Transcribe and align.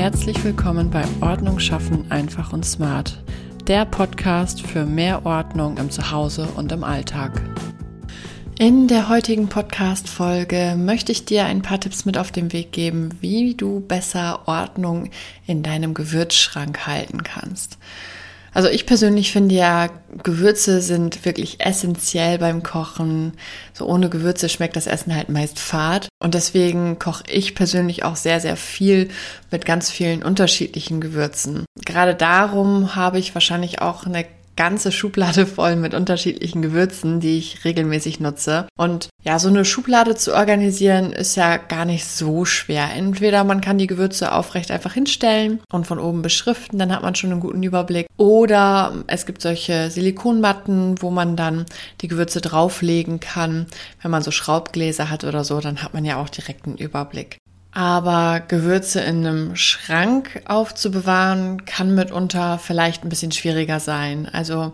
Herzlich 0.00 0.42
willkommen 0.44 0.88
bei 0.88 1.04
Ordnung 1.20 1.58
schaffen 1.58 2.10
einfach 2.10 2.54
und 2.54 2.64
smart, 2.64 3.22
der 3.66 3.84
Podcast 3.84 4.62
für 4.62 4.86
mehr 4.86 5.26
Ordnung 5.26 5.76
im 5.76 5.90
Zuhause 5.90 6.48
und 6.56 6.72
im 6.72 6.84
Alltag. 6.84 7.42
In 8.58 8.88
der 8.88 9.10
heutigen 9.10 9.50
Podcast-Folge 9.50 10.74
möchte 10.78 11.12
ich 11.12 11.26
dir 11.26 11.44
ein 11.44 11.60
paar 11.60 11.80
Tipps 11.80 12.06
mit 12.06 12.16
auf 12.16 12.32
den 12.32 12.54
Weg 12.54 12.72
geben, 12.72 13.10
wie 13.20 13.54
du 13.54 13.80
besser 13.80 14.48
Ordnung 14.48 15.10
in 15.46 15.62
deinem 15.62 15.92
Gewürzschrank 15.92 16.86
halten 16.86 17.22
kannst. 17.22 17.76
Also 18.52 18.68
ich 18.68 18.86
persönlich 18.86 19.32
finde 19.32 19.54
ja, 19.54 19.88
Gewürze 20.22 20.80
sind 20.80 21.24
wirklich 21.24 21.64
essentiell 21.64 22.38
beim 22.38 22.62
Kochen. 22.62 23.32
So 23.72 23.86
ohne 23.86 24.10
Gewürze 24.10 24.48
schmeckt 24.48 24.76
das 24.76 24.86
Essen 24.86 25.14
halt 25.14 25.28
meist 25.28 25.58
fad. 25.58 26.08
Und 26.22 26.34
deswegen 26.34 26.98
koche 26.98 27.24
ich 27.28 27.54
persönlich 27.54 28.04
auch 28.04 28.16
sehr, 28.16 28.40
sehr 28.40 28.56
viel 28.56 29.08
mit 29.50 29.64
ganz 29.64 29.90
vielen 29.90 30.22
unterschiedlichen 30.22 31.00
Gewürzen. 31.00 31.64
Gerade 31.84 32.14
darum 32.14 32.96
habe 32.96 33.18
ich 33.18 33.34
wahrscheinlich 33.34 33.80
auch 33.80 34.04
eine 34.04 34.24
ganze 34.60 34.92
Schublade 34.92 35.46
voll 35.46 35.74
mit 35.74 35.94
unterschiedlichen 35.94 36.60
Gewürzen, 36.60 37.18
die 37.18 37.38
ich 37.38 37.64
regelmäßig 37.64 38.20
nutze. 38.20 38.68
Und 38.76 39.08
ja, 39.24 39.38
so 39.38 39.48
eine 39.48 39.64
Schublade 39.64 40.16
zu 40.16 40.34
organisieren 40.34 41.14
ist 41.14 41.34
ja 41.34 41.56
gar 41.56 41.86
nicht 41.86 42.04
so 42.04 42.44
schwer. 42.44 42.90
Entweder 42.94 43.42
man 43.44 43.62
kann 43.62 43.78
die 43.78 43.86
Gewürze 43.86 44.32
aufrecht 44.32 44.70
einfach 44.70 44.92
hinstellen 44.92 45.60
und 45.72 45.86
von 45.86 45.98
oben 45.98 46.20
beschriften, 46.20 46.78
dann 46.78 46.94
hat 46.94 47.00
man 47.00 47.14
schon 47.14 47.32
einen 47.32 47.40
guten 47.40 47.62
Überblick. 47.62 48.06
Oder 48.18 48.92
es 49.06 49.24
gibt 49.24 49.40
solche 49.40 49.90
Silikonmatten, 49.90 51.00
wo 51.00 51.10
man 51.10 51.36
dann 51.36 51.64
die 52.02 52.08
Gewürze 52.08 52.42
drauflegen 52.42 53.18
kann. 53.18 53.64
Wenn 54.02 54.10
man 54.10 54.22
so 54.22 54.30
Schraubgläser 54.30 55.08
hat 55.08 55.24
oder 55.24 55.42
so, 55.42 55.58
dann 55.60 55.82
hat 55.82 55.94
man 55.94 56.04
ja 56.04 56.20
auch 56.20 56.28
direkt 56.28 56.66
einen 56.66 56.76
Überblick. 56.76 57.38
Aber 57.72 58.40
Gewürze 58.40 59.00
in 59.00 59.26
einem 59.26 59.56
Schrank 59.56 60.42
aufzubewahren, 60.46 61.64
kann 61.64 61.94
mitunter 61.94 62.58
vielleicht 62.58 63.04
ein 63.04 63.08
bisschen 63.08 63.32
schwieriger 63.32 63.78
sein. 63.78 64.28
Also 64.30 64.72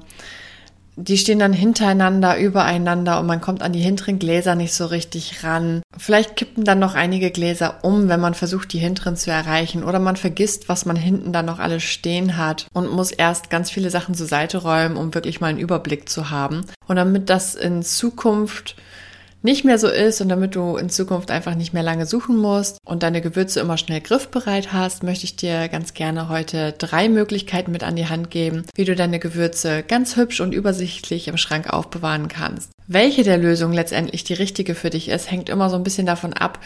die 0.98 1.18
stehen 1.18 1.38
dann 1.38 1.52
hintereinander, 1.52 2.38
übereinander 2.38 3.20
und 3.20 3.26
man 3.26 3.42
kommt 3.42 3.62
an 3.62 3.74
die 3.74 3.80
hinteren 3.80 4.18
Gläser 4.18 4.54
nicht 4.54 4.72
so 4.72 4.86
richtig 4.86 5.44
ran. 5.44 5.82
Vielleicht 5.96 6.36
kippen 6.36 6.64
dann 6.64 6.78
noch 6.78 6.94
einige 6.94 7.30
Gläser 7.30 7.84
um, 7.84 8.08
wenn 8.08 8.20
man 8.20 8.32
versucht, 8.32 8.72
die 8.72 8.78
hinteren 8.78 9.14
zu 9.14 9.30
erreichen. 9.30 9.84
Oder 9.84 9.98
man 9.98 10.16
vergisst, 10.16 10.70
was 10.70 10.86
man 10.86 10.96
hinten 10.96 11.34
dann 11.34 11.44
noch 11.44 11.58
alles 11.58 11.82
stehen 11.82 12.38
hat 12.38 12.66
und 12.72 12.90
muss 12.90 13.10
erst 13.10 13.50
ganz 13.50 13.70
viele 13.70 13.90
Sachen 13.90 14.14
zur 14.14 14.26
Seite 14.26 14.58
räumen, 14.58 14.96
um 14.96 15.12
wirklich 15.12 15.38
mal 15.38 15.48
einen 15.48 15.58
Überblick 15.58 16.08
zu 16.08 16.30
haben. 16.30 16.64
Und 16.86 16.96
damit 16.96 17.28
das 17.28 17.54
in 17.54 17.82
Zukunft 17.82 18.74
nicht 19.46 19.64
mehr 19.64 19.78
so 19.78 19.88
ist 19.88 20.20
und 20.20 20.28
damit 20.28 20.56
du 20.56 20.76
in 20.76 20.90
Zukunft 20.90 21.30
einfach 21.30 21.54
nicht 21.54 21.72
mehr 21.72 21.84
lange 21.84 22.04
suchen 22.04 22.36
musst 22.36 22.78
und 22.84 23.04
deine 23.04 23.22
Gewürze 23.22 23.60
immer 23.60 23.78
schnell 23.78 24.00
griffbereit 24.00 24.72
hast, 24.72 25.04
möchte 25.04 25.24
ich 25.24 25.36
dir 25.36 25.68
ganz 25.68 25.94
gerne 25.94 26.28
heute 26.28 26.74
drei 26.76 27.08
Möglichkeiten 27.08 27.70
mit 27.70 27.84
an 27.84 27.94
die 27.94 28.08
Hand 28.08 28.32
geben, 28.32 28.64
wie 28.74 28.84
du 28.84 28.96
deine 28.96 29.20
Gewürze 29.20 29.84
ganz 29.84 30.16
hübsch 30.16 30.40
und 30.40 30.52
übersichtlich 30.52 31.28
im 31.28 31.36
Schrank 31.36 31.72
aufbewahren 31.72 32.26
kannst. 32.26 32.72
Welche 32.88 33.22
der 33.22 33.38
Lösungen 33.38 33.72
letztendlich 33.72 34.24
die 34.24 34.34
richtige 34.34 34.74
für 34.74 34.90
dich 34.90 35.08
ist, 35.08 35.30
hängt 35.30 35.48
immer 35.48 35.70
so 35.70 35.76
ein 35.76 35.84
bisschen 35.84 36.06
davon 36.06 36.32
ab, 36.32 36.58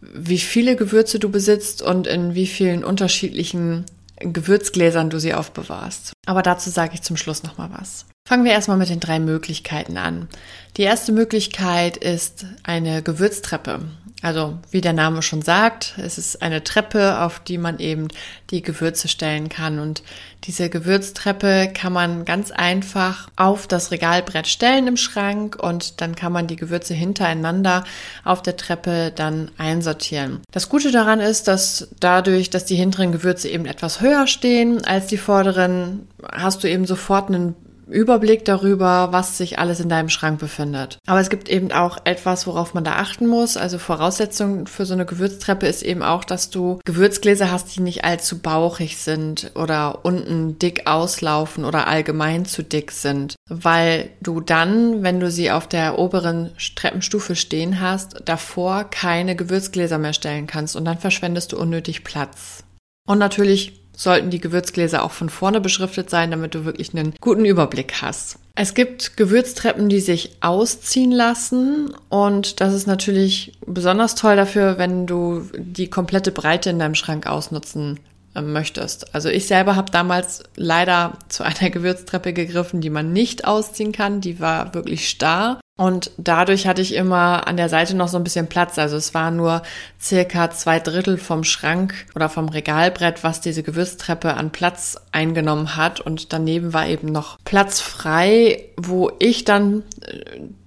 wie 0.00 0.38
viele 0.38 0.76
Gewürze 0.76 1.18
du 1.18 1.30
besitzt 1.30 1.80
und 1.80 2.06
in 2.06 2.34
wie 2.34 2.46
vielen 2.46 2.84
unterschiedlichen 2.84 3.86
Gewürzgläsern 4.20 5.08
du 5.08 5.18
sie 5.18 5.32
aufbewahrst. 5.32 6.12
Aber 6.26 6.42
dazu 6.42 6.68
sage 6.68 6.92
ich 6.92 7.02
zum 7.02 7.16
Schluss 7.16 7.42
nochmal 7.42 7.70
was. 7.72 8.04
Fangen 8.28 8.44
wir 8.44 8.52
erstmal 8.52 8.76
mit 8.76 8.90
den 8.90 9.00
drei 9.00 9.20
Möglichkeiten 9.20 9.96
an. 9.96 10.28
Die 10.76 10.82
erste 10.82 11.12
Möglichkeit 11.12 11.96
ist 11.96 12.44
eine 12.62 13.02
Gewürztreppe. 13.02 13.80
Also 14.20 14.58
wie 14.70 14.82
der 14.82 14.92
Name 14.92 15.22
schon 15.22 15.40
sagt, 15.40 15.94
es 15.96 16.18
ist 16.18 16.42
eine 16.42 16.62
Treppe, 16.62 17.20
auf 17.20 17.40
die 17.40 17.56
man 17.56 17.78
eben 17.78 18.08
die 18.50 18.60
Gewürze 18.60 19.08
stellen 19.08 19.48
kann. 19.48 19.78
Und 19.78 20.02
diese 20.44 20.68
Gewürztreppe 20.68 21.70
kann 21.72 21.94
man 21.94 22.26
ganz 22.26 22.50
einfach 22.50 23.30
auf 23.36 23.66
das 23.66 23.92
Regalbrett 23.92 24.46
stellen 24.46 24.88
im 24.88 24.98
Schrank 24.98 25.56
und 25.56 26.02
dann 26.02 26.14
kann 26.14 26.30
man 26.30 26.46
die 26.46 26.56
Gewürze 26.56 26.92
hintereinander 26.92 27.84
auf 28.24 28.42
der 28.42 28.58
Treppe 28.58 29.10
dann 29.10 29.52
einsortieren. 29.56 30.40
Das 30.52 30.68
Gute 30.68 30.90
daran 30.90 31.20
ist, 31.20 31.48
dass 31.48 31.88
dadurch, 31.98 32.50
dass 32.50 32.66
die 32.66 32.76
hinteren 32.76 33.10
Gewürze 33.10 33.48
eben 33.48 33.64
etwas 33.64 34.02
höher 34.02 34.26
stehen 34.26 34.84
als 34.84 35.06
die 35.06 35.16
vorderen, 35.16 36.06
hast 36.30 36.62
du 36.62 36.68
eben 36.68 36.84
sofort 36.84 37.28
einen 37.28 37.54
Überblick 37.90 38.44
darüber, 38.44 39.08
was 39.12 39.38
sich 39.38 39.58
alles 39.58 39.80
in 39.80 39.88
deinem 39.88 40.08
Schrank 40.08 40.38
befindet. 40.38 40.98
Aber 41.06 41.20
es 41.20 41.30
gibt 41.30 41.48
eben 41.48 41.72
auch 41.72 41.98
etwas, 42.04 42.46
worauf 42.46 42.74
man 42.74 42.84
da 42.84 42.92
achten 42.92 43.26
muss. 43.26 43.56
Also 43.56 43.78
Voraussetzung 43.78 44.66
für 44.66 44.86
so 44.86 44.94
eine 44.94 45.06
Gewürztreppe 45.06 45.66
ist 45.66 45.82
eben 45.82 46.02
auch, 46.02 46.24
dass 46.24 46.50
du 46.50 46.80
Gewürzgläser 46.84 47.50
hast, 47.50 47.74
die 47.74 47.80
nicht 47.80 48.04
allzu 48.04 48.38
bauchig 48.38 48.96
sind 48.98 49.50
oder 49.54 50.04
unten 50.04 50.58
dick 50.58 50.86
auslaufen 50.86 51.64
oder 51.64 51.86
allgemein 51.86 52.44
zu 52.44 52.62
dick 52.62 52.92
sind. 52.92 53.36
Weil 53.48 54.10
du 54.20 54.40
dann, 54.40 55.02
wenn 55.02 55.20
du 55.20 55.30
sie 55.30 55.50
auf 55.50 55.66
der 55.66 55.98
oberen 55.98 56.50
Treppenstufe 56.76 57.36
stehen 57.36 57.80
hast, 57.80 58.22
davor 58.24 58.84
keine 58.84 59.36
Gewürzgläser 59.36 59.98
mehr 59.98 60.12
stellen 60.12 60.46
kannst 60.46 60.76
und 60.76 60.84
dann 60.84 60.98
verschwendest 60.98 61.52
du 61.52 61.58
unnötig 61.58 62.04
Platz. 62.04 62.64
Und 63.06 63.18
natürlich 63.18 63.87
sollten 63.98 64.30
die 64.30 64.40
Gewürzgläser 64.40 65.02
auch 65.02 65.10
von 65.10 65.28
vorne 65.28 65.60
beschriftet 65.60 66.08
sein, 66.08 66.30
damit 66.30 66.54
du 66.54 66.64
wirklich 66.64 66.94
einen 66.94 67.14
guten 67.20 67.44
Überblick 67.44 68.00
hast. 68.00 68.38
Es 68.54 68.74
gibt 68.74 69.16
Gewürztreppen, 69.16 69.88
die 69.88 70.00
sich 70.00 70.36
ausziehen 70.40 71.12
lassen 71.12 71.94
und 72.08 72.60
das 72.60 72.74
ist 72.74 72.86
natürlich 72.86 73.58
besonders 73.66 74.14
toll 74.14 74.36
dafür, 74.36 74.78
wenn 74.78 75.06
du 75.06 75.42
die 75.56 75.90
komplette 75.90 76.32
Breite 76.32 76.70
in 76.70 76.78
deinem 76.78 76.94
Schrank 76.94 77.26
ausnutzen 77.26 78.00
äh, 78.34 78.40
möchtest. 78.40 79.14
Also 79.14 79.28
ich 79.28 79.46
selber 79.46 79.74
habe 79.74 79.90
damals 79.90 80.44
leider 80.54 81.18
zu 81.28 81.42
einer 81.42 81.70
Gewürztreppe 81.70 82.32
gegriffen, 82.32 82.80
die 82.80 82.90
man 82.90 83.12
nicht 83.12 83.46
ausziehen 83.46 83.92
kann. 83.92 84.20
Die 84.20 84.38
war 84.40 84.74
wirklich 84.74 85.08
starr 85.08 85.60
und 85.78 86.10
dadurch 86.16 86.66
hatte 86.66 86.82
ich 86.82 86.92
immer 86.92 87.46
an 87.46 87.56
der 87.56 87.68
Seite 87.68 87.96
noch 87.96 88.08
so 88.08 88.16
ein 88.16 88.24
bisschen 88.24 88.48
Platz. 88.48 88.80
Also 88.80 88.96
es 88.96 89.14
war 89.14 89.30
nur 89.30 89.62
circa 90.00 90.50
zwei 90.50 90.80
Drittel 90.80 91.18
vom 91.18 91.44
Schrank 91.44 91.94
oder 92.16 92.28
vom 92.28 92.48
Regalbrett, 92.48 93.22
was 93.22 93.40
diese 93.40 93.62
Gewürztreppe 93.62 94.34
an 94.34 94.50
Platz 94.50 95.00
eingenommen 95.12 95.76
hat. 95.76 96.00
Und 96.00 96.32
daneben 96.32 96.72
war 96.72 96.88
eben 96.88 97.12
noch 97.12 97.38
Platz 97.44 97.78
frei, 97.78 98.64
wo 98.76 99.12
ich 99.20 99.44
dann 99.44 99.84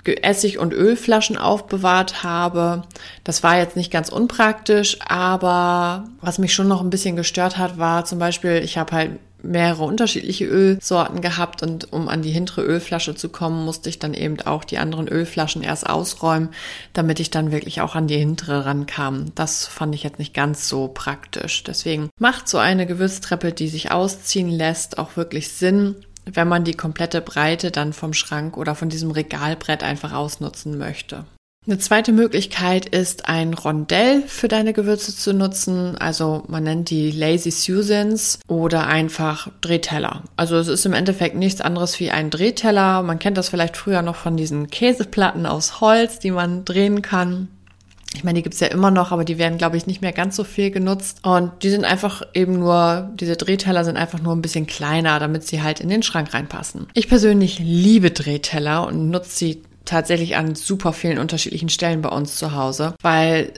äh, 0.05 0.15
Essig- 0.21 0.59
und 0.59 0.73
Ölflaschen 0.73 1.37
aufbewahrt 1.37 2.23
habe. 2.23 2.83
Das 3.25 3.43
war 3.43 3.57
jetzt 3.57 3.75
nicht 3.75 3.91
ganz 3.91 4.07
unpraktisch, 4.07 4.97
aber 5.05 6.05
was 6.21 6.39
mich 6.39 6.53
schon 6.53 6.69
noch 6.69 6.79
ein 6.79 6.89
bisschen 6.89 7.17
gestört 7.17 7.57
hat, 7.57 7.77
war 7.77 8.05
zum 8.05 8.17
Beispiel, 8.17 8.61
ich 8.63 8.77
habe 8.77 8.95
halt 8.95 9.11
mehrere 9.43 9.83
unterschiedliche 9.83 10.45
Ölsorten 10.45 11.21
gehabt 11.21 11.63
und 11.63 11.91
um 11.93 12.07
an 12.07 12.21
die 12.21 12.31
hintere 12.31 12.63
Ölflasche 12.63 13.15
zu 13.15 13.29
kommen, 13.29 13.65
musste 13.65 13.89
ich 13.89 13.99
dann 13.99 14.13
eben 14.13 14.39
auch 14.41 14.63
die 14.63 14.77
anderen 14.77 15.07
Ölflaschen 15.07 15.63
erst 15.63 15.89
ausräumen, 15.89 16.49
damit 16.93 17.19
ich 17.19 17.31
dann 17.31 17.51
wirklich 17.51 17.81
auch 17.81 17.95
an 17.95 18.07
die 18.07 18.17
hintere 18.17 18.65
rankam. 18.65 19.33
Das 19.35 19.67
fand 19.67 19.95
ich 19.95 20.03
jetzt 20.03 20.19
nicht 20.19 20.33
ganz 20.33 20.67
so 20.67 20.87
praktisch. 20.87 21.63
Deswegen 21.63 22.09
macht 22.19 22.47
so 22.47 22.57
eine 22.57 22.85
Gewürztreppe, 22.85 23.51
die 23.51 23.67
sich 23.67 23.91
ausziehen 23.91 24.49
lässt, 24.49 24.97
auch 24.97 25.17
wirklich 25.17 25.49
Sinn, 25.49 25.95
wenn 26.25 26.47
man 26.47 26.63
die 26.63 26.75
komplette 26.75 27.21
Breite 27.21 27.71
dann 27.71 27.93
vom 27.93 28.13
Schrank 28.13 28.57
oder 28.57 28.75
von 28.75 28.89
diesem 28.89 29.11
Regalbrett 29.11 29.83
einfach 29.83 30.13
ausnutzen 30.13 30.77
möchte. 30.77 31.25
Eine 31.67 31.77
zweite 31.77 32.11
Möglichkeit 32.11 32.87
ist, 32.87 33.29
ein 33.29 33.53
Rondell 33.53 34.23
für 34.23 34.47
deine 34.47 34.73
Gewürze 34.73 35.15
zu 35.15 35.31
nutzen. 35.31 35.95
Also 35.95 36.43
man 36.47 36.63
nennt 36.63 36.89
die 36.89 37.11
Lazy 37.11 37.51
Susans 37.51 38.39
oder 38.47 38.87
einfach 38.87 39.47
Drehteller. 39.61 40.23
Also 40.35 40.55
es 40.55 40.67
ist 40.67 40.87
im 40.87 40.93
Endeffekt 40.93 41.35
nichts 41.35 41.61
anderes 41.61 41.99
wie 41.99 42.09
ein 42.09 42.31
Drehteller. 42.31 43.03
Man 43.03 43.19
kennt 43.19 43.37
das 43.37 43.49
vielleicht 43.49 43.77
früher 43.77 44.01
noch 44.01 44.15
von 44.15 44.37
diesen 44.37 44.71
Käseplatten 44.71 45.45
aus 45.45 45.79
Holz, 45.81 46.17
die 46.17 46.31
man 46.31 46.65
drehen 46.65 47.03
kann. 47.03 47.47
Ich 48.15 48.23
meine, 48.23 48.39
die 48.39 48.43
gibt's 48.43 48.59
ja 48.59 48.67
immer 48.67 48.89
noch, 48.89 49.11
aber 49.11 49.23
die 49.23 49.37
werden, 49.37 49.59
glaube 49.59 49.77
ich, 49.77 49.85
nicht 49.85 50.01
mehr 50.01 50.13
ganz 50.13 50.35
so 50.35 50.43
viel 50.43 50.71
genutzt. 50.71 51.19
Und 51.21 51.51
die 51.61 51.69
sind 51.69 51.85
einfach 51.85 52.23
eben 52.33 52.57
nur, 52.57 53.11
diese 53.13 53.37
Drehteller 53.37 53.85
sind 53.85 53.97
einfach 53.97 54.19
nur 54.19 54.35
ein 54.35 54.41
bisschen 54.41 54.65
kleiner, 54.65 55.19
damit 55.19 55.45
sie 55.45 55.61
halt 55.61 55.79
in 55.79 55.89
den 55.89 56.01
Schrank 56.01 56.33
reinpassen. 56.33 56.87
Ich 56.95 57.07
persönlich 57.07 57.59
liebe 57.59 58.09
Drehteller 58.09 58.87
und 58.87 59.11
nutze 59.11 59.37
sie 59.37 59.61
tatsächlich 59.85 60.35
an 60.35 60.55
super 60.55 60.93
vielen 60.93 61.17
unterschiedlichen 61.17 61.69
Stellen 61.69 62.01
bei 62.01 62.09
uns 62.09 62.35
zu 62.35 62.55
Hause, 62.55 62.93
weil 63.01 63.53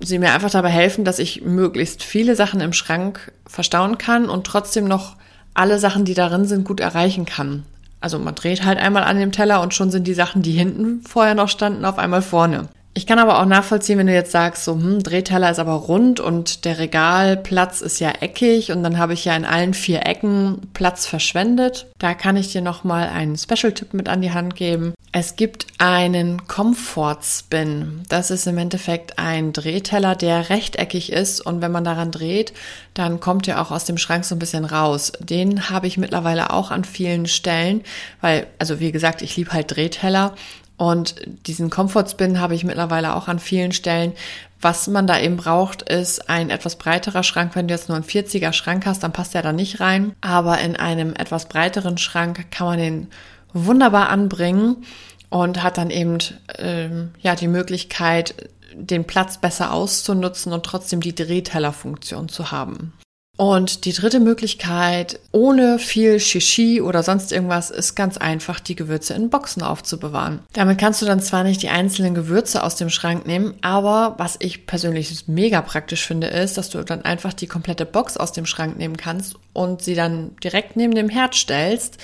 sie 0.00 0.18
mir 0.18 0.32
einfach 0.32 0.50
dabei 0.50 0.70
helfen, 0.70 1.04
dass 1.04 1.18
ich 1.18 1.42
möglichst 1.42 2.02
viele 2.02 2.34
Sachen 2.36 2.60
im 2.60 2.72
Schrank 2.72 3.32
verstauen 3.46 3.98
kann 3.98 4.28
und 4.28 4.46
trotzdem 4.46 4.86
noch 4.86 5.16
alle 5.54 5.78
Sachen, 5.78 6.04
die 6.04 6.14
darin 6.14 6.46
sind, 6.46 6.64
gut 6.64 6.80
erreichen 6.80 7.26
kann. 7.26 7.64
Also 8.00 8.18
man 8.18 8.34
dreht 8.34 8.64
halt 8.64 8.78
einmal 8.78 9.04
an 9.04 9.18
dem 9.18 9.32
Teller 9.32 9.60
und 9.60 9.74
schon 9.74 9.90
sind 9.90 10.06
die 10.06 10.14
Sachen, 10.14 10.42
die 10.42 10.52
hinten 10.52 11.02
vorher 11.02 11.34
noch 11.34 11.48
standen, 11.48 11.84
auf 11.84 11.98
einmal 11.98 12.22
vorne. 12.22 12.68
Ich 12.92 13.06
kann 13.06 13.20
aber 13.20 13.40
auch 13.40 13.46
nachvollziehen, 13.46 13.98
wenn 13.98 14.08
du 14.08 14.12
jetzt 14.12 14.32
sagst, 14.32 14.64
so, 14.64 14.72
hm, 14.74 15.02
Drehteller 15.02 15.50
ist 15.50 15.60
aber 15.60 15.74
rund 15.74 16.18
und 16.18 16.64
der 16.64 16.78
Regalplatz 16.78 17.82
ist 17.82 18.00
ja 18.00 18.10
eckig 18.20 18.72
und 18.72 18.82
dann 18.82 18.98
habe 18.98 19.12
ich 19.12 19.24
ja 19.24 19.36
in 19.36 19.44
allen 19.44 19.74
vier 19.74 20.06
Ecken 20.06 20.60
Platz 20.74 21.06
verschwendet. 21.06 21.86
Da 21.98 22.14
kann 22.14 22.36
ich 22.36 22.50
dir 22.50 22.62
nochmal 22.62 23.08
einen 23.08 23.38
Special-Tipp 23.38 23.94
mit 23.94 24.08
an 24.08 24.22
die 24.22 24.32
Hand 24.32 24.56
geben. 24.56 24.94
Es 25.12 25.36
gibt 25.36 25.66
einen 25.78 26.46
Comfort 26.46 27.18
Spin. 27.22 28.02
Das 28.08 28.30
ist 28.30 28.46
im 28.46 28.58
Endeffekt 28.58 29.18
ein 29.18 29.52
Drehteller, 29.52 30.16
der 30.16 30.50
rechteckig 30.50 31.12
ist 31.12 31.40
und 31.40 31.60
wenn 31.62 31.72
man 31.72 31.84
daran 31.84 32.10
dreht, 32.10 32.52
dann 32.94 33.18
kommt 33.18 33.48
er 33.48 33.60
auch 33.60 33.70
aus 33.70 33.84
dem 33.84 33.98
Schrank 33.98 34.24
so 34.24 34.34
ein 34.34 34.40
bisschen 34.40 34.64
raus. 34.64 35.12
Den 35.20 35.70
habe 35.70 35.86
ich 35.86 35.96
mittlerweile 35.96 36.52
auch 36.52 36.70
an 36.70 36.84
vielen 36.84 37.26
Stellen, 37.26 37.82
weil, 38.20 38.46
also 38.58 38.78
wie 38.78 38.92
gesagt, 38.92 39.22
ich 39.22 39.36
liebe 39.36 39.52
halt 39.52 39.74
Drehteller 39.74 40.34
und 40.80 41.16
diesen 41.46 41.68
Comfort 41.68 42.06
Spin 42.08 42.40
habe 42.40 42.54
ich 42.54 42.64
mittlerweile 42.64 43.14
auch 43.14 43.28
an 43.28 43.38
vielen 43.38 43.72
Stellen. 43.72 44.14
Was 44.62 44.86
man 44.86 45.06
da 45.06 45.20
eben 45.20 45.36
braucht, 45.36 45.82
ist 45.82 46.30
ein 46.30 46.48
etwas 46.48 46.76
breiterer 46.76 47.22
Schrank. 47.22 47.54
Wenn 47.54 47.68
du 47.68 47.74
jetzt 47.74 47.90
nur 47.90 47.96
einen 47.96 48.06
40er 48.06 48.54
Schrank 48.54 48.86
hast, 48.86 49.02
dann 49.02 49.12
passt 49.12 49.34
der 49.34 49.42
da 49.42 49.52
nicht 49.52 49.80
rein. 49.80 50.12
Aber 50.22 50.58
in 50.58 50.76
einem 50.76 51.12
etwas 51.12 51.50
breiteren 51.50 51.98
Schrank 51.98 52.50
kann 52.50 52.66
man 52.66 52.78
den 52.78 53.08
wunderbar 53.52 54.08
anbringen 54.08 54.86
und 55.28 55.62
hat 55.62 55.76
dann 55.76 55.90
eben 55.90 56.16
ähm, 56.56 57.10
ja 57.20 57.34
die 57.34 57.48
Möglichkeit, 57.48 58.34
den 58.72 59.04
Platz 59.04 59.36
besser 59.36 59.74
auszunutzen 59.74 60.54
und 60.54 60.64
trotzdem 60.64 61.02
die 61.02 61.14
Drehtellerfunktion 61.14 62.30
zu 62.30 62.52
haben. 62.52 62.94
Und 63.40 63.86
die 63.86 63.94
dritte 63.94 64.20
Möglichkeit, 64.20 65.18
ohne 65.32 65.78
viel 65.78 66.20
Shishi 66.20 66.82
oder 66.82 67.02
sonst 67.02 67.32
irgendwas, 67.32 67.70
ist 67.70 67.94
ganz 67.94 68.18
einfach, 68.18 68.60
die 68.60 68.76
Gewürze 68.76 69.14
in 69.14 69.30
Boxen 69.30 69.62
aufzubewahren. 69.62 70.40
Damit 70.52 70.76
kannst 70.76 71.00
du 71.00 71.06
dann 71.06 71.20
zwar 71.20 71.42
nicht 71.42 71.62
die 71.62 71.70
einzelnen 71.70 72.14
Gewürze 72.14 72.62
aus 72.62 72.76
dem 72.76 72.90
Schrank 72.90 73.26
nehmen, 73.26 73.54
aber 73.62 74.16
was 74.18 74.36
ich 74.40 74.66
persönlich 74.66 75.26
mega 75.26 75.62
praktisch 75.62 76.06
finde, 76.06 76.26
ist, 76.26 76.58
dass 76.58 76.68
du 76.68 76.84
dann 76.84 77.06
einfach 77.06 77.32
die 77.32 77.46
komplette 77.46 77.86
Box 77.86 78.18
aus 78.18 78.32
dem 78.32 78.44
Schrank 78.44 78.76
nehmen 78.76 78.98
kannst 78.98 79.36
und 79.54 79.80
sie 79.80 79.94
dann 79.94 80.36
direkt 80.44 80.76
neben 80.76 80.94
dem 80.94 81.08
Herd 81.08 81.34
stellst, 81.34 81.96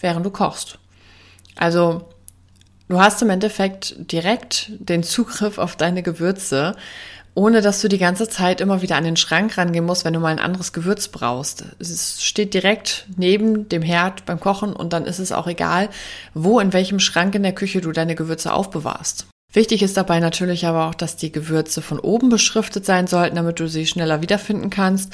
während 0.00 0.24
du 0.24 0.30
kochst. 0.30 0.78
Also, 1.54 2.08
du 2.88 2.98
hast 2.98 3.20
im 3.20 3.28
Endeffekt 3.28 3.94
direkt 4.10 4.72
den 4.78 5.02
Zugriff 5.02 5.58
auf 5.58 5.76
deine 5.76 6.02
Gewürze 6.02 6.76
ohne 7.38 7.60
dass 7.60 7.80
du 7.80 7.88
die 7.88 7.98
ganze 7.98 8.28
Zeit 8.28 8.60
immer 8.60 8.82
wieder 8.82 8.96
an 8.96 9.04
den 9.04 9.14
Schrank 9.14 9.56
rangehen 9.58 9.84
musst, 9.84 10.04
wenn 10.04 10.12
du 10.12 10.18
mal 10.18 10.32
ein 10.32 10.40
anderes 10.40 10.72
Gewürz 10.72 11.06
brauchst. 11.06 11.64
Es 11.78 12.20
steht 12.20 12.52
direkt 12.52 13.06
neben 13.16 13.68
dem 13.68 13.80
Herd 13.80 14.26
beim 14.26 14.40
Kochen 14.40 14.72
und 14.72 14.92
dann 14.92 15.04
ist 15.04 15.20
es 15.20 15.30
auch 15.30 15.46
egal, 15.46 15.88
wo 16.34 16.58
in 16.58 16.72
welchem 16.72 16.98
Schrank 16.98 17.36
in 17.36 17.44
der 17.44 17.54
Küche 17.54 17.80
du 17.80 17.92
deine 17.92 18.16
Gewürze 18.16 18.52
aufbewahrst. 18.52 19.28
Wichtig 19.52 19.84
ist 19.84 19.96
dabei 19.96 20.18
natürlich 20.18 20.66
aber 20.66 20.88
auch, 20.88 20.96
dass 20.96 21.14
die 21.14 21.30
Gewürze 21.30 21.80
von 21.80 22.00
oben 22.00 22.28
beschriftet 22.28 22.84
sein 22.84 23.06
sollten, 23.06 23.36
damit 23.36 23.60
du 23.60 23.68
sie 23.68 23.86
schneller 23.86 24.20
wiederfinden 24.20 24.68
kannst. 24.68 25.12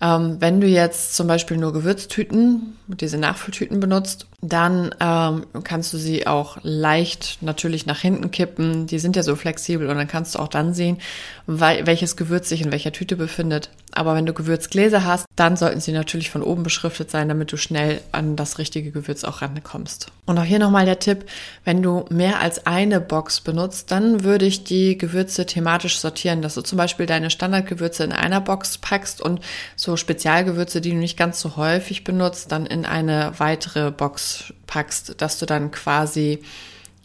Ähm, 0.00 0.36
wenn 0.38 0.60
du 0.60 0.68
jetzt 0.68 1.16
zum 1.16 1.26
Beispiel 1.26 1.56
nur 1.56 1.72
Gewürztüten, 1.72 2.78
diese 2.86 3.18
Nachfülltüten 3.18 3.80
benutzt, 3.80 4.28
dann 4.46 4.94
ähm, 5.00 5.46
kannst 5.64 5.92
du 5.94 5.96
sie 5.96 6.26
auch 6.26 6.58
leicht 6.62 7.38
natürlich 7.40 7.86
nach 7.86 8.00
hinten 8.00 8.30
kippen. 8.30 8.86
Die 8.86 8.98
sind 8.98 9.16
ja 9.16 9.22
so 9.22 9.36
flexibel 9.36 9.88
und 9.88 9.96
dann 9.96 10.06
kannst 10.06 10.34
du 10.34 10.38
auch 10.38 10.48
dann 10.48 10.74
sehen, 10.74 10.98
welches 11.46 12.16
Gewürz 12.16 12.48
sich 12.48 12.60
in 12.60 12.70
welcher 12.70 12.92
Tüte 12.92 13.16
befindet. 13.16 13.70
Aber 13.92 14.14
wenn 14.14 14.26
du 14.26 14.34
Gewürzgläser 14.34 15.04
hast, 15.04 15.24
dann 15.36 15.56
sollten 15.56 15.80
sie 15.80 15.92
natürlich 15.92 16.30
von 16.30 16.42
oben 16.42 16.62
beschriftet 16.62 17.10
sein, 17.10 17.28
damit 17.28 17.52
du 17.52 17.56
schnell 17.56 18.00
an 18.12 18.36
das 18.36 18.58
richtige 18.58 18.90
Gewürz 18.90 19.24
auch 19.24 19.40
rankommst. 19.40 20.08
Und 20.26 20.38
auch 20.38 20.44
hier 20.44 20.58
nochmal 20.58 20.84
der 20.84 20.98
Tipp, 20.98 21.24
wenn 21.64 21.82
du 21.82 22.04
mehr 22.10 22.40
als 22.40 22.66
eine 22.66 23.00
Box 23.00 23.40
benutzt, 23.40 23.90
dann 23.92 24.24
würde 24.24 24.46
ich 24.46 24.64
die 24.64 24.98
Gewürze 24.98 25.46
thematisch 25.46 25.98
sortieren, 25.98 26.42
dass 26.42 26.54
du 26.54 26.62
zum 26.62 26.76
Beispiel 26.76 27.06
deine 27.06 27.30
Standardgewürze 27.30 28.04
in 28.04 28.12
einer 28.12 28.40
Box 28.40 28.78
packst 28.78 29.20
und 29.20 29.40
so 29.76 29.96
Spezialgewürze, 29.96 30.80
die 30.80 30.90
du 30.90 30.96
nicht 30.96 31.16
ganz 31.16 31.40
so 31.40 31.56
häufig 31.56 32.04
benutzt, 32.04 32.50
dann 32.52 32.66
in 32.66 32.84
eine 32.86 33.32
weitere 33.38 33.90
Box 33.90 34.33
packst, 34.66 35.20
dass 35.20 35.38
du 35.38 35.46
dann 35.46 35.70
quasi 35.70 36.42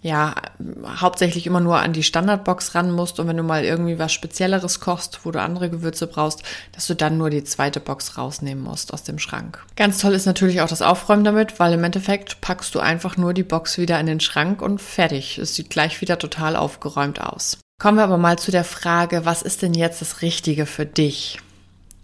ja, 0.02 0.34
hauptsächlich 1.02 1.46
immer 1.46 1.60
nur 1.60 1.80
an 1.80 1.92
die 1.92 2.04
Standardbox 2.04 2.74
ran 2.74 2.92
musst 2.92 3.20
und 3.20 3.28
wenn 3.28 3.36
du 3.36 3.44
mal 3.44 3.66
irgendwie 3.66 4.00
was 4.00 4.14
Spezielleres 4.14 4.80
kochst, 4.80 5.26
wo 5.26 5.32
du 5.32 5.42
andere 5.42 5.70
Gewürze 5.70 6.08
brauchst, 6.08 6.44
dass 6.72 6.88
du 6.88 6.94
dann 6.94 7.18
nur 7.18 7.30
die 7.30 7.44
zweite 7.44 7.82
Box 7.82 8.18
rausnehmen 8.18 8.64
musst 8.64 8.94
aus 8.94 9.04
dem 9.04 9.20
Schrank. 9.20 9.62
Ganz 9.76 10.00
toll 10.00 10.14
ist 10.14 10.26
natürlich 10.26 10.62
auch 10.62 10.70
das 10.70 10.82
Aufräumen 10.82 11.26
damit, 11.26 11.60
weil 11.60 11.74
im 11.74 11.84
Endeffekt 11.84 12.40
packst 12.40 12.74
du 12.76 12.80
einfach 12.80 13.18
nur 13.18 13.34
die 13.34 13.44
Box 13.44 13.78
wieder 13.78 14.00
in 14.00 14.06
den 14.06 14.22
Schrank 14.22 14.62
und 14.62 14.82
fertig. 14.82 15.38
Es 15.38 15.56
sieht 15.56 15.70
gleich 15.70 16.00
wieder 16.00 16.18
total 16.18 16.56
aufgeräumt 16.56 17.20
aus. 17.20 17.58
Kommen 17.82 17.98
wir 17.98 18.04
aber 18.04 18.18
mal 18.18 18.40
zu 18.40 18.52
der 18.52 18.64
Frage, 18.64 19.26
was 19.26 19.42
ist 19.42 19.62
denn 19.62 19.74
jetzt 19.74 20.02
das 20.02 20.22
Richtige 20.22 20.66
für 20.66 20.86
dich? 20.86 21.40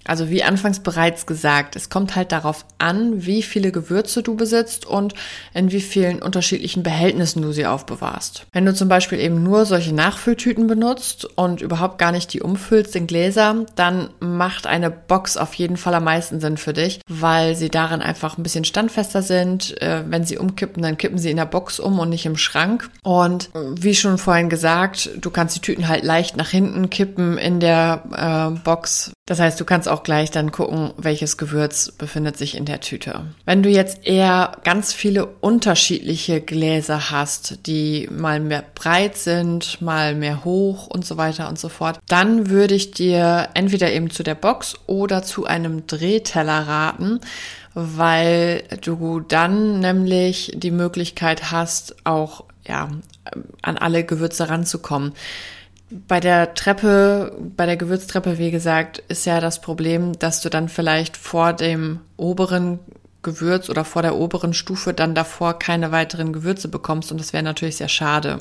Also 0.08 0.30
wie 0.30 0.44
anfangs 0.44 0.80
bereits 0.80 1.26
gesagt, 1.26 1.76
es 1.76 1.90
kommt 1.90 2.16
halt 2.16 2.32
darauf 2.32 2.66
an, 2.78 3.26
wie 3.26 3.42
viele 3.42 3.72
Gewürze 3.72 4.24
du 4.24 4.36
besitzt 4.36 4.86
und 4.86 5.14
in 5.54 5.72
wie 5.72 5.82
vielen 5.82 6.22
unterschiedlichen 6.22 6.84
Behältnissen 6.84 7.42
du 7.42 7.52
sie 7.52 7.66
aufbewahrst. 7.66 8.46
Wenn 8.54 8.66
du 8.66 8.74
zum 8.74 8.88
Beispiel 8.88 9.20
eben 9.20 9.44
nur 9.44 9.66
solche 9.66 9.94
Nachfülltüten 9.94 10.68
benutzt 10.68 11.26
und 11.36 11.62
überhaupt 11.62 11.98
gar 11.98 12.12
nicht 12.12 12.34
die 12.34 12.42
umfüllst 12.42 12.96
in 12.96 13.08
Gläser, 13.08 13.66
dann 13.76 14.10
macht 14.20 14.68
eine 14.68 14.92
Box 14.92 15.38
auf 15.38 15.54
jeden 15.56 15.78
Fall 15.78 15.94
am 15.96 16.04
meisten 16.04 16.40
Sinn 16.40 16.58
für 16.58 16.74
dich, 16.74 17.02
weil 17.08 17.56
sie 17.56 17.70
darin 17.70 18.02
einfach 18.02 18.38
ein 18.38 18.44
bisschen 18.44 18.66
standfester 18.66 19.22
sind. 19.22 19.82
Äh, 19.82 20.04
wenn 20.08 20.26
sie 20.26 20.38
umkippen, 20.38 20.84
dann 20.84 20.98
kippen 20.98 21.18
sie 21.18 21.32
in 21.32 21.38
der 21.38 21.46
Box 21.46 21.80
um 21.80 22.00
und 22.00 22.10
nicht 22.10 22.26
im 22.26 22.38
Schrank. 22.38 22.90
Und 23.04 23.50
wie 23.54 23.96
schon 23.96 24.18
vorhin 24.18 24.50
gesagt, 24.50 25.10
du 25.20 25.30
kannst 25.30 25.56
die 25.56 25.62
Tüten 25.62 25.88
halt 25.88 26.04
leicht 26.04 26.38
nach 26.38 26.50
hinten 26.50 26.90
kippen 26.90 27.38
in 27.38 27.60
der 27.60 28.54
äh, 28.56 28.60
Box. 28.60 29.12
Das 29.28 29.40
heißt, 29.40 29.60
du 29.60 29.66
kannst 29.66 29.90
auch 29.90 30.04
gleich 30.04 30.30
dann 30.30 30.52
gucken, 30.52 30.94
welches 30.98 31.38
Gewürz 31.38 31.92
befindet 31.92 32.38
sich 32.38 32.56
in 32.56 32.66
der 32.66 32.80
Tüte. 32.80 33.26
Wenn 33.44 33.64
du 33.64 33.70
jetzt 33.70 34.06
eher 34.06 34.60
ganz 34.64 34.94
viele 34.94 35.26
unterschiedliche 35.26 36.42
Gläser 36.42 37.10
hast, 37.10 37.66
die 37.66 38.08
mal 38.12 38.40
mehr 38.40 38.64
breit 38.76 39.18
sind, 39.18 39.82
mal 39.82 40.14
mehr 40.14 40.46
hoch 40.46 40.86
und 40.86 41.08
so 41.08 41.18
weiter 41.18 41.50
und 41.50 41.58
so 41.58 41.70
fort, 41.70 41.98
dann 42.08 42.52
würde 42.52 42.76
ich 42.76 42.92
dir 42.92 43.50
entweder 43.56 43.92
eben 43.92 44.12
zu 44.12 44.22
der 44.22 44.36
Box 44.36 44.76
oder 44.86 45.24
zu 45.24 45.46
einem 45.46 45.88
Drehteller 45.88 46.68
raten, 46.68 47.20
weil 47.74 48.62
du 48.82 49.22
dann 49.22 49.80
nämlich 49.80 50.52
die 50.54 50.70
Möglichkeit 50.70 51.52
hast, 51.52 51.96
auch 52.06 52.44
ja, 52.68 52.90
an 53.64 53.78
alle 53.80 54.04
Gewürze 54.04 54.50
ranzukommen. 54.50 55.14
Bei 55.90 56.20
der 56.20 56.56
Treppe, 56.56 57.38
bei 57.56 57.66
der 57.66 57.78
Gewürztreppe, 57.78 58.38
wie 58.38 58.52
gesagt, 58.52 59.04
ist 59.08 59.26
ja 59.26 59.40
das 59.40 59.62
Problem, 59.62 60.18
dass 60.18 60.42
du 60.42 60.50
dann 60.50 60.68
vielleicht 60.68 61.16
vor 61.16 61.54
dem 61.54 62.00
oberen 62.18 62.80
Gewürz 63.22 63.70
oder 63.70 63.86
vor 63.86 64.02
der 64.02 64.16
oberen 64.16 64.54
Stufe 64.54 64.94
dann 64.94 65.16
davor 65.16 65.60
keine 65.60 65.92
weiteren 65.92 66.34
Gewürze 66.34 66.68
bekommst 66.68 67.12
und 67.12 67.20
das 67.20 67.34
wäre 67.34 67.44
natürlich 67.44 67.78
sehr 67.78 67.90
schade. 67.90 68.40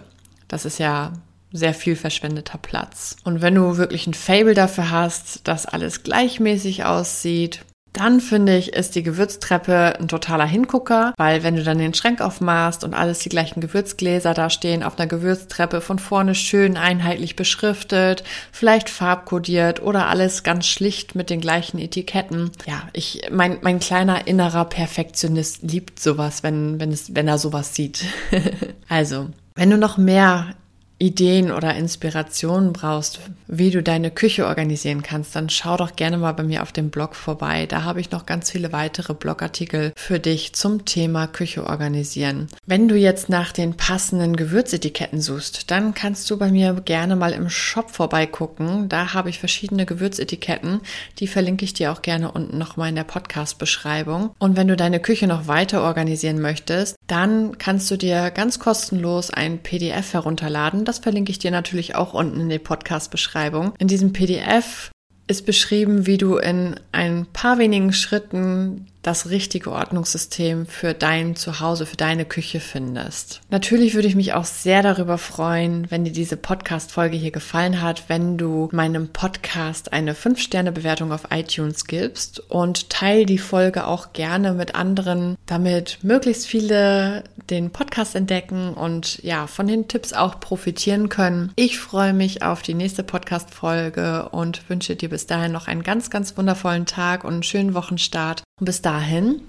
Das 0.48 0.64
ist 0.64 0.78
ja 0.78 1.12
sehr 1.52 1.74
viel 1.74 1.96
verschwendeter 1.96 2.58
Platz. 2.58 3.16
Und 3.24 3.40
wenn 3.40 3.54
du 3.54 3.76
wirklich 3.76 4.06
ein 4.06 4.14
Fable 4.14 4.54
dafür 4.54 4.90
hast, 4.90 5.46
dass 5.46 5.66
alles 5.66 6.02
gleichmäßig 6.02 6.84
aussieht, 6.84 7.64
dann 7.94 8.20
finde 8.20 8.56
ich, 8.56 8.72
ist 8.72 8.96
die 8.96 9.04
Gewürztreppe 9.04 9.98
ein 9.98 10.08
totaler 10.08 10.46
Hingucker, 10.46 11.14
weil 11.16 11.44
wenn 11.44 11.54
du 11.54 11.62
dann 11.62 11.78
den 11.78 11.94
Schrank 11.94 12.20
aufmachst 12.20 12.82
und 12.82 12.92
alles 12.92 13.20
die 13.20 13.28
gleichen 13.28 13.60
Gewürzgläser 13.60 14.34
da 14.34 14.50
stehen 14.50 14.82
auf 14.82 14.98
einer 14.98 15.06
Gewürztreppe 15.06 15.80
von 15.80 16.00
vorne 16.00 16.34
schön 16.34 16.76
einheitlich 16.76 17.36
beschriftet, 17.36 18.24
vielleicht 18.50 18.90
farbkodiert 18.90 19.80
oder 19.80 20.08
alles 20.08 20.42
ganz 20.42 20.66
schlicht 20.66 21.14
mit 21.14 21.30
den 21.30 21.40
gleichen 21.40 21.78
Etiketten. 21.78 22.50
Ja, 22.66 22.82
ich, 22.92 23.22
mein, 23.30 23.58
mein 23.62 23.78
kleiner 23.78 24.26
innerer 24.26 24.64
Perfektionist 24.64 25.62
liebt 25.62 26.00
sowas, 26.00 26.42
wenn, 26.42 26.80
wenn 26.80 26.90
es, 26.90 27.14
wenn 27.14 27.28
er 27.28 27.38
sowas 27.38 27.76
sieht. 27.76 28.04
also, 28.88 29.28
wenn 29.54 29.70
du 29.70 29.78
noch 29.78 29.98
mehr 29.98 30.56
Ideen 30.98 31.50
oder 31.50 31.74
Inspirationen 31.74 32.72
brauchst, 32.72 33.18
wie 33.48 33.70
du 33.70 33.82
deine 33.82 34.12
Küche 34.12 34.46
organisieren 34.46 35.02
kannst, 35.02 35.34
dann 35.34 35.50
schau 35.50 35.76
doch 35.76 35.96
gerne 35.96 36.18
mal 36.18 36.32
bei 36.32 36.44
mir 36.44 36.62
auf 36.62 36.70
dem 36.70 36.90
Blog 36.90 37.16
vorbei. 37.16 37.66
Da 37.66 37.82
habe 37.82 38.00
ich 38.00 38.12
noch 38.12 38.26
ganz 38.26 38.50
viele 38.50 38.72
weitere 38.72 39.12
Blogartikel 39.12 39.92
für 39.96 40.20
dich 40.20 40.54
zum 40.54 40.84
Thema 40.84 41.26
Küche 41.26 41.66
organisieren. 41.66 42.48
Wenn 42.64 42.86
du 42.86 42.94
jetzt 42.94 43.28
nach 43.28 43.50
den 43.50 43.76
passenden 43.76 44.36
Gewürzetiketten 44.36 45.20
suchst, 45.20 45.70
dann 45.72 45.94
kannst 45.94 46.30
du 46.30 46.36
bei 46.36 46.52
mir 46.52 46.74
gerne 46.84 47.16
mal 47.16 47.32
im 47.32 47.50
Shop 47.50 47.90
vorbeigucken. 47.90 48.88
Da 48.88 49.14
habe 49.14 49.30
ich 49.30 49.40
verschiedene 49.40 49.86
Gewürzetiketten. 49.86 50.80
Die 51.18 51.26
verlinke 51.26 51.64
ich 51.64 51.74
dir 51.74 51.90
auch 51.90 52.02
gerne 52.02 52.30
unten 52.30 52.56
nochmal 52.56 52.90
in 52.90 52.96
der 52.96 53.04
Podcast-Beschreibung. 53.04 54.30
Und 54.38 54.56
wenn 54.56 54.68
du 54.68 54.76
deine 54.76 55.00
Küche 55.00 55.26
noch 55.26 55.48
weiter 55.48 55.82
organisieren 55.82 56.40
möchtest, 56.40 56.96
dann 57.08 57.58
kannst 57.58 57.90
du 57.90 57.96
dir 57.96 58.30
ganz 58.30 58.60
kostenlos 58.60 59.30
ein 59.30 59.58
PDF 59.58 60.12
herunterladen 60.12 60.83
das 60.84 60.98
verlinke 60.98 61.30
ich 61.30 61.38
dir 61.38 61.50
natürlich 61.50 61.94
auch 61.94 62.14
unten 62.14 62.40
in 62.40 62.48
der 62.48 62.58
Podcast-Beschreibung. 62.58 63.74
In 63.78 63.88
diesem 63.88 64.12
PDF 64.12 64.90
ist 65.26 65.46
beschrieben, 65.46 66.06
wie 66.06 66.18
du 66.18 66.36
in 66.36 66.74
ein 66.92 67.26
paar 67.32 67.58
wenigen 67.58 67.92
Schritten 67.92 68.86
das 69.04 69.30
richtige 69.30 69.70
Ordnungssystem 69.70 70.66
für 70.66 70.94
dein 70.94 71.36
Zuhause, 71.36 71.86
für 71.86 71.96
deine 71.96 72.24
Küche 72.24 72.58
findest. 72.58 73.40
Natürlich 73.50 73.94
würde 73.94 74.08
ich 74.08 74.16
mich 74.16 74.32
auch 74.32 74.44
sehr 74.44 74.82
darüber 74.82 75.18
freuen, 75.18 75.90
wenn 75.90 76.04
dir 76.04 76.12
diese 76.12 76.36
Podcast-Folge 76.36 77.16
hier 77.16 77.30
gefallen 77.30 77.80
hat, 77.80 78.04
wenn 78.08 78.38
du 78.38 78.68
meinem 78.72 79.08
Podcast 79.08 79.92
eine 79.92 80.14
5-Sterne-Bewertung 80.14 81.12
auf 81.12 81.28
iTunes 81.30 81.84
gibst 81.86 82.40
und 82.50 82.90
teile 82.90 83.26
die 83.26 83.38
Folge 83.38 83.86
auch 83.86 84.12
gerne 84.12 84.54
mit 84.54 84.74
anderen, 84.74 85.36
damit 85.46 85.98
möglichst 86.02 86.46
viele 86.46 87.24
den 87.50 87.70
Podcast 87.70 88.14
entdecken 88.14 88.72
und 88.72 89.22
ja, 89.22 89.46
von 89.46 89.66
den 89.66 89.86
Tipps 89.86 90.12
auch 90.14 90.40
profitieren 90.40 91.10
können. 91.10 91.52
Ich 91.56 91.78
freue 91.78 92.14
mich 92.14 92.42
auf 92.42 92.62
die 92.62 92.74
nächste 92.74 93.02
Podcast-Folge 93.02 94.30
und 94.30 94.68
wünsche 94.70 94.96
dir 94.96 95.10
bis 95.10 95.26
dahin 95.26 95.52
noch 95.52 95.68
einen 95.68 95.82
ganz, 95.82 96.08
ganz 96.08 96.36
wundervollen 96.36 96.86
Tag 96.86 97.24
und 97.24 97.34
einen 97.34 97.42
schönen 97.42 97.74
Wochenstart. 97.74 98.42
Und 98.60 98.66
bis 98.66 98.82
dahin, 98.82 99.42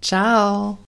ciao! 0.00 0.78